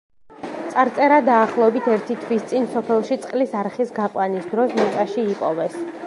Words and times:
წარწერა 0.75 1.17
დაახლოებით 1.25 1.89
ერთი 1.95 2.17
თვის 2.23 2.47
წინ, 2.53 2.65
სოფელში 2.75 3.17
წყლის 3.25 3.53
არხის 3.59 3.91
გაყვანის 3.99 4.49
დროს 4.55 4.73
მიწაში 4.81 5.27
იპოვეს. 5.35 5.77